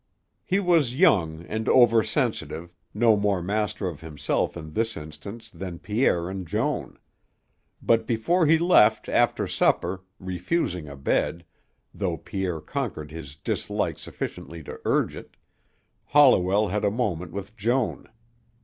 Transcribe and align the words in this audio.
He 0.43 0.59
was 0.59 0.95
young 0.95 1.43
and 1.43 1.69
over 1.69 2.01
sensitive, 2.03 2.73
no 2.91 3.15
more 3.15 3.39
master 3.43 3.87
of 3.87 4.01
himself 4.01 4.57
in 4.57 4.73
this 4.73 4.97
instance 4.97 5.51
than 5.51 5.77
Pierre 5.77 6.27
and 6.27 6.47
Joan. 6.47 6.97
But 7.83 8.07
before 8.07 8.47
he 8.47 8.57
left 8.57 9.07
after 9.07 9.45
supper, 9.45 10.01
refusing 10.17 10.87
a 10.89 10.95
bed, 10.95 11.45
though 11.93 12.17
Pierre 12.17 12.61
conquered 12.61 13.11
his 13.11 13.35
dislike 13.35 13.99
sufficiently 13.99 14.63
to 14.63 14.79
urge 14.85 15.15
it, 15.15 15.37
Holliwell 16.05 16.69
had 16.69 16.83
a 16.83 16.89
moment 16.89 17.31
with 17.31 17.55
Joan. 17.55 18.09